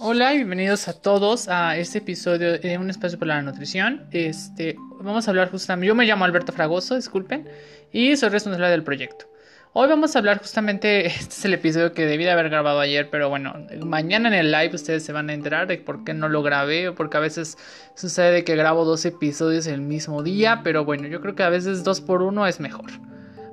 [0.00, 4.06] Hola y bienvenidos a todos a este episodio de Un Espacio para la Nutrición.
[4.12, 7.48] Este, vamos a hablar justamente, yo me llamo Alberto Fragoso, disculpen,
[7.92, 9.26] y soy responsable del proyecto.
[9.72, 13.10] Hoy vamos a hablar justamente, este es el episodio que debí de haber grabado ayer,
[13.10, 13.54] pero bueno,
[13.84, 16.92] mañana en el live ustedes se van a enterar de por qué no lo grabé,
[16.92, 17.58] porque a veces
[17.96, 21.82] sucede que grabo dos episodios el mismo día, pero bueno, yo creo que a veces
[21.82, 22.90] dos por uno es mejor.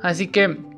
[0.01, 0.74] Así que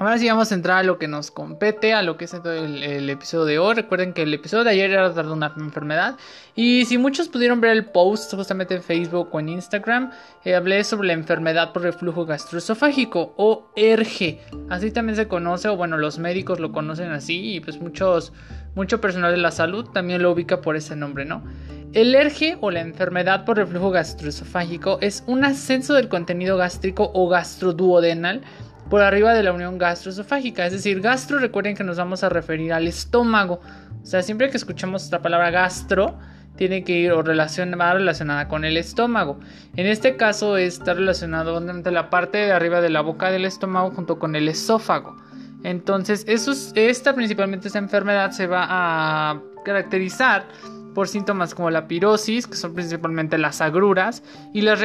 [0.00, 2.82] Ahora sí vamos a entrar a lo que nos compete, a lo que es el,
[2.82, 3.74] el, episodio de hoy.
[3.74, 6.16] Recuerden que el episodio de ayer era de una enfermedad.
[6.54, 10.10] Y si muchos pudieron ver el post justamente en Facebook o en Instagram,
[10.42, 14.40] eh, hablé sobre la enfermedad por reflujo gastroesofágico o ERGE.
[14.70, 18.32] Así también se conoce, o bueno, los médicos lo conocen así y pues muchos,
[18.74, 21.44] mucho personal de la salud también lo ubica por ese nombre, ¿no?
[21.92, 27.28] El ERGE o la enfermedad por reflujo gastroesofágico es un ascenso del contenido gástrico o
[27.28, 28.40] gastroduodenal
[28.90, 30.66] por arriba de la unión gastroesofágica.
[30.66, 33.60] Es decir, gastro, recuerden que nos vamos a referir al estómago.
[34.02, 36.18] O sea, siempre que escuchamos la palabra gastro,
[36.56, 39.38] tiene que ir o relacionada, relacionada con el estómago.
[39.76, 43.92] En este caso está relacionado entre la parte de arriba de la boca del estómago
[43.92, 45.16] junto con el esófago.
[45.62, 50.46] Entonces, esta principalmente esta enfermedad se va a caracterizar
[50.94, 54.80] por síntomas como la pirosis, que son principalmente las agruras, y las,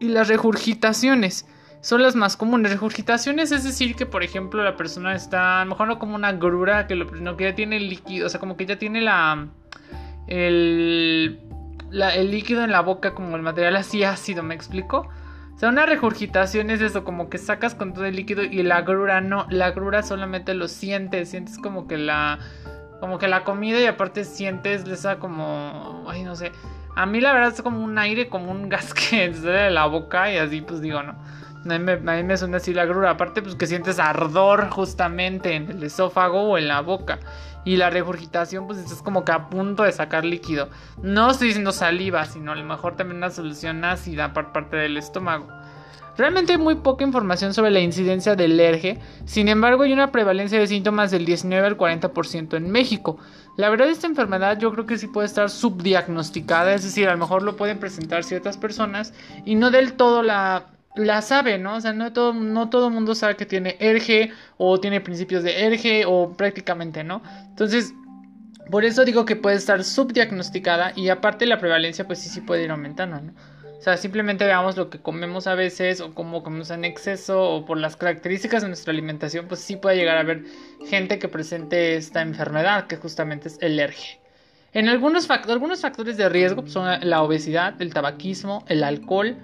[0.00, 1.46] y las regurgitaciones
[1.82, 2.72] son las más comunes.
[2.72, 6.32] Regurgitaciones es decir que, por ejemplo, la persona está, a lo mejor no como una
[6.32, 9.48] grura, que, lo, que ya tiene el líquido, o sea, como que ya tiene la
[10.28, 11.40] el,
[11.92, 15.08] el líquido en la boca, como el material así ácido, ¿me explico?
[15.54, 18.82] O sea, una regurgitación es eso, como que sacas con todo el líquido y la
[18.82, 22.38] grura no, la grura solamente lo sientes, sientes como que la,
[23.00, 26.52] como que la comida y aparte sientes esa como, ay, no sé.
[26.94, 29.86] A mí la verdad es como un aire, como un gas que sale de la
[29.86, 31.16] boca y así pues digo, ¿no?
[31.64, 33.10] A mí, me, suena así la grura.
[33.10, 37.18] Aparte, pues que sientes ardor justamente en el esófago o en la boca.
[37.64, 40.68] Y la regurgitación, pues estás como que a punto de sacar líquido.
[41.02, 44.96] No estoy diciendo saliva, sino a lo mejor también una solución ácida por parte del
[44.96, 45.46] estómago.
[46.16, 50.58] Realmente hay muy poca información sobre la incidencia del ERGE, sin embargo hay una prevalencia
[50.58, 53.16] de síntomas del 19 al 40% en México.
[53.56, 57.18] La verdad esta enfermedad yo creo que sí puede estar subdiagnosticada, es decir, a lo
[57.18, 59.14] mejor lo pueden presentar ciertas personas
[59.46, 61.76] y no del todo la la sabe, ¿no?
[61.76, 65.64] O sea, no todo, no todo mundo sabe que tiene ERGE o tiene principios de
[65.64, 67.22] ERGE o prácticamente, ¿no?
[67.48, 67.94] Entonces,
[68.70, 72.64] por eso digo que puede estar subdiagnosticada y aparte la prevalencia pues sí, sí puede
[72.64, 73.32] ir aumentando, ¿no?
[73.82, 77.64] O sea, simplemente veamos lo que comemos a veces o cómo comemos en exceso o
[77.64, 80.44] por las características de nuestra alimentación, pues sí puede llegar a haber
[80.86, 84.20] gente que presente esta enfermedad, que justamente es el ERGE.
[84.72, 89.36] En algunos, algunos factores de riesgo pues, son la obesidad, el tabaquismo, el alcohol,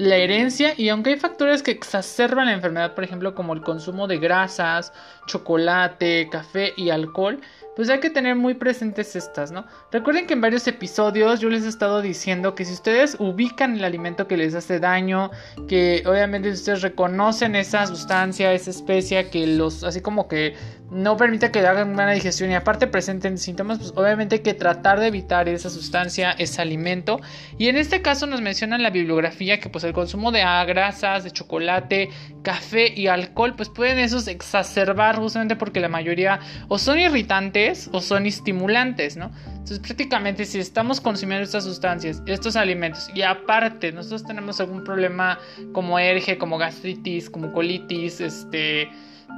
[0.00, 4.06] la herencia y aunque hay factores que exacerban la enfermedad, por ejemplo como el consumo
[4.06, 4.94] de grasas,
[5.26, 7.40] chocolate, café y alcohol,
[7.80, 9.64] pues hay que tener muy presentes estas, ¿no?
[9.90, 13.84] Recuerden que en varios episodios yo les he estado diciendo que si ustedes ubican el
[13.84, 15.30] alimento que les hace daño,
[15.66, 20.56] que obviamente ustedes reconocen esa sustancia, esa especia que los, así como que
[20.90, 24.98] no permite que hagan una digestión y aparte presenten síntomas, pues obviamente hay que tratar
[24.98, 27.20] de evitar esa sustancia, ese alimento.
[27.58, 31.30] Y en este caso nos mencionan la bibliografía que pues el consumo de grasas, de
[31.30, 32.10] chocolate,
[32.42, 38.00] café y alcohol, pues pueden esos exacerbar justamente porque la mayoría o son irritantes o
[38.00, 39.30] son estimulantes, ¿no?
[39.46, 45.38] Entonces prácticamente si estamos consumiendo estas sustancias, estos alimentos y aparte nosotros tenemos algún problema
[45.72, 48.88] como erge, como gastritis, como colitis, este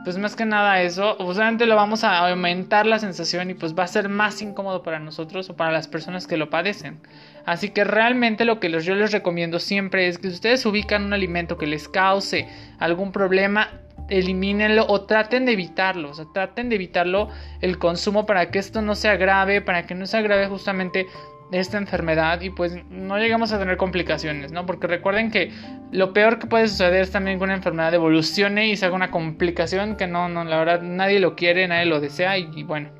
[0.04, 3.84] pues más que nada eso, obviamente lo vamos a aumentar la sensación y pues va
[3.84, 6.98] a ser más incómodo para nosotros o para las personas que lo padecen.
[7.44, 11.56] Así que realmente lo que yo les recomiendo siempre es que ustedes ubican un alimento
[11.56, 13.68] que les cause algún problema,
[14.08, 17.28] elimínenlo o traten de evitarlo, o sea, traten de evitarlo
[17.60, 21.06] el consumo para que esto no se agrave, para que no se agrave justamente
[21.52, 24.64] esta enfermedad y pues no llegamos a tener complicaciones, ¿no?
[24.64, 25.52] Porque recuerden que
[25.90, 29.10] lo peor que puede suceder es también que una enfermedad evolucione y se haga una
[29.10, 32.90] complicación que no, no, la verdad nadie lo quiere, nadie lo desea y, bueno,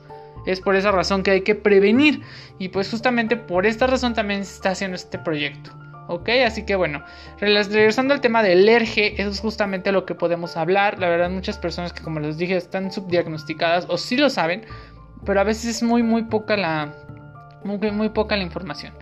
[0.45, 2.21] es por esa razón que hay que prevenir
[2.59, 5.71] y pues justamente por esta razón también se está haciendo este proyecto.
[6.13, 6.29] ¿Ok?
[6.47, 7.03] Así que bueno,
[7.39, 10.99] regresando al tema del ERGE, eso es justamente lo que podemos hablar.
[10.99, 14.65] La verdad, muchas personas que como les dije están subdiagnosticadas o sí lo saben,
[15.25, 16.95] pero a veces es muy, muy poca la,
[17.65, 18.93] muy, poca la información.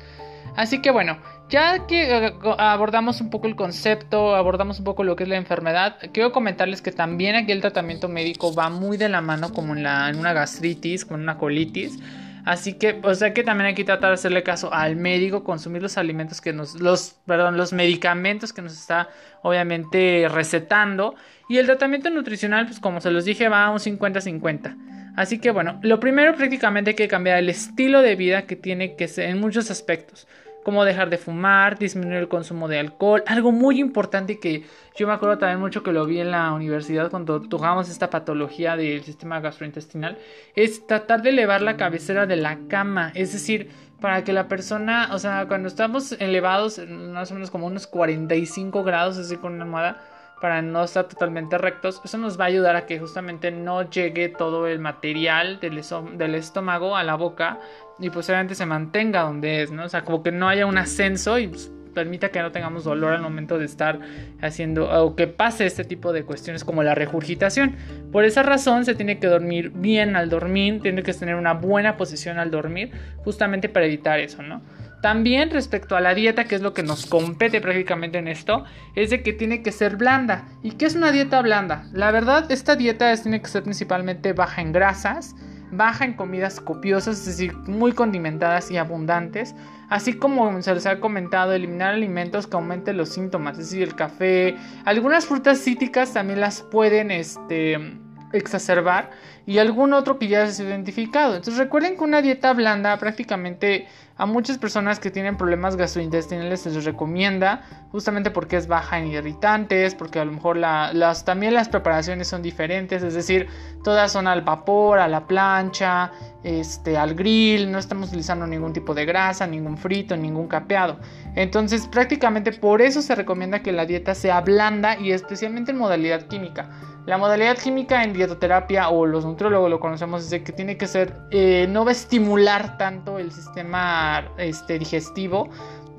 [0.57, 1.19] Así que bueno,
[1.49, 5.37] ya que eh, abordamos un poco el concepto, abordamos un poco lo que es la
[5.37, 9.75] enfermedad, quiero comentarles que también aquí el tratamiento médico va muy de la mano como
[9.75, 11.99] en, la, en una gastritis, con una colitis.
[12.44, 15.82] Así que, o sea que también hay que tratar de hacerle caso al médico, consumir
[15.82, 19.08] los alimentos que nos, los, perdón, los medicamentos que nos está
[19.42, 21.14] obviamente recetando.
[21.48, 25.12] Y el tratamiento nutricional, pues como se los dije, va a un 50-50.
[25.16, 28.96] Así que bueno, lo primero prácticamente hay que cambiar el estilo de vida que tiene
[28.96, 30.26] que ser en muchos aspectos
[30.62, 34.65] como dejar de fumar, disminuir el consumo de alcohol, algo muy importante que
[34.97, 38.77] yo me acuerdo también mucho que lo vi en la universidad cuando tocamos esta patología
[38.77, 40.19] del sistema gastrointestinal,
[40.55, 43.71] es tratar de elevar la cabecera de la cama, es decir,
[44.01, 48.83] para que la persona, o sea, cuando estamos elevados, más o menos como unos 45
[48.83, 50.01] grados, así con una almohada,
[50.41, 54.31] para no estar totalmente rectos, eso nos va a ayudar a que justamente no llegue
[54.31, 57.61] todo el material del estómago a la boca
[58.00, 59.85] y posiblemente se mantenga donde es, ¿no?
[59.85, 63.12] O sea, como que no haya un ascenso y pues, permita que no tengamos dolor
[63.12, 64.00] al momento de estar
[64.41, 67.76] haciendo o que pase este tipo de cuestiones como la regurgitación.
[68.12, 71.97] Por esa razón se tiene que dormir bien al dormir, tiene que tener una buena
[71.97, 74.62] posición al dormir, justamente para evitar eso, ¿no?
[75.02, 78.64] También respecto a la dieta, que es lo que nos compete prácticamente en esto,
[78.94, 80.49] es de que tiene que ser blanda.
[80.62, 81.88] ¿Y qué es una dieta blanda?
[81.94, 85.35] La verdad, esta dieta tiene que ser principalmente baja en grasas,
[85.70, 89.55] baja en comidas copiosas, es decir, muy condimentadas y abundantes,
[89.88, 93.94] así como se les ha comentado, eliminar alimentos que aumenten los síntomas, es decir, el
[93.94, 97.99] café, algunas frutas cítricas también las pueden este,
[98.32, 99.11] exacerbar
[99.47, 101.35] y algún otro que ya se ha identificado.
[101.35, 103.87] Entonces recuerden que una dieta blanda prácticamente
[104.21, 109.06] a muchas personas que tienen problemas gastrointestinales se les recomienda justamente porque es baja en
[109.06, 113.49] irritantes, porque a lo mejor las, también las preparaciones son diferentes, es decir,
[113.82, 116.12] todas son al vapor, a la plancha,
[116.44, 120.99] este, al grill, no estamos utilizando ningún tipo de grasa, ningún frito, ningún capeado.
[121.35, 126.26] Entonces prácticamente por eso se recomienda que la dieta sea blanda y especialmente en modalidad
[126.29, 126.69] química.
[127.06, 130.87] La modalidad química en dietoterapia o los nutriólogos lo conocemos es de que tiene que
[130.87, 135.49] ser, eh, no va a estimular tanto el sistema este, digestivo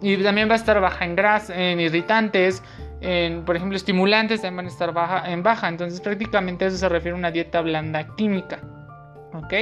[0.02, 2.64] y también va a estar baja en grasa, en irritantes,
[3.02, 5.68] en, por ejemplo, estimulantes también van a estar baja, en baja.
[5.68, 8.60] Entonces prácticamente eso se refiere a una dieta blanda química.
[9.34, 9.54] ¿Ok?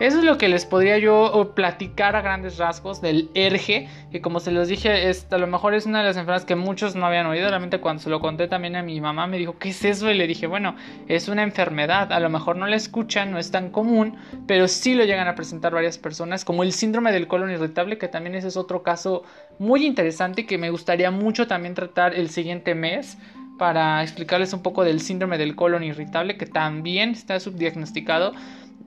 [0.00, 4.38] Eso es lo que les podría yo platicar a grandes rasgos del ERGE, que como
[4.38, 7.04] se los dije, es, a lo mejor es una de las enfermedades que muchos no
[7.04, 7.48] habían oído.
[7.48, 10.08] Realmente cuando se lo conté también a mi mamá me dijo, ¿qué es eso?
[10.08, 10.76] Y le dije, bueno,
[11.08, 14.16] es una enfermedad, a lo mejor no la escuchan, no es tan común,
[14.46, 18.06] pero sí lo llegan a presentar varias personas, como el síndrome del colon irritable, que
[18.06, 19.24] también ese es otro caso
[19.58, 23.18] muy interesante que me gustaría mucho también tratar el siguiente mes
[23.58, 28.32] para explicarles un poco del síndrome del colon irritable que también está subdiagnosticado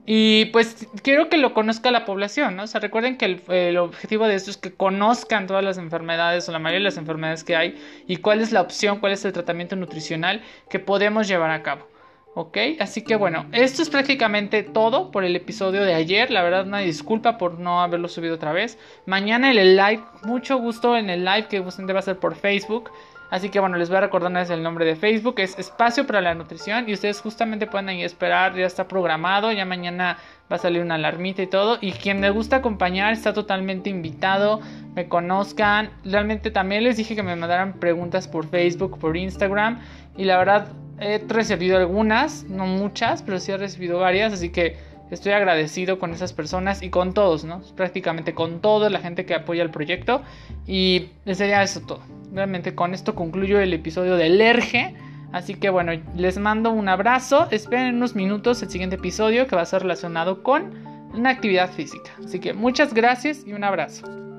[0.05, 2.63] y pues quiero que lo conozca la población, ¿no?
[2.63, 6.51] O sea, recuerden que el, objetivo de esto es que conozcan todas las enfermedades o
[6.51, 7.75] la mayoría de las enfermedades que hay
[8.07, 11.87] y cuál es la opción, cuál es el tratamiento nutricional que podemos llevar a cabo.
[12.33, 12.57] ¿Ok?
[12.79, 16.31] Así que bueno, esto es prácticamente todo por el episodio de ayer.
[16.31, 18.79] La verdad, una disculpa por no haberlo subido otra vez.
[19.05, 22.89] Mañana en el live, mucho gusto en el live que va a ser por Facebook.
[23.31, 26.35] Así que bueno, les voy a recordar el nombre de Facebook, es Espacio para la
[26.35, 30.17] Nutrición y ustedes justamente pueden ahí esperar, ya está programado, ya mañana
[30.51, 31.77] va a salir una alarmita y todo.
[31.79, 34.59] Y quien me gusta acompañar está totalmente invitado,
[34.95, 35.91] me conozcan.
[36.03, 39.79] Realmente también les dije que me mandaran preguntas por Facebook, por Instagram
[40.17, 40.67] y la verdad
[40.99, 44.75] he recibido algunas, no muchas, pero sí he recibido varias, así que
[45.09, 47.61] estoy agradecido con esas personas y con todos, ¿no?
[47.77, 50.21] Prácticamente con toda la gente que apoya el proyecto
[50.67, 54.95] y sería eso todo realmente con esto concluyo el episodio del ERGE.
[55.31, 57.47] Así que bueno, les mando un abrazo.
[57.51, 60.73] Esperen unos minutos el siguiente episodio que va a ser relacionado con
[61.13, 62.11] una actividad física.
[62.23, 64.30] Así que muchas gracias y un abrazo.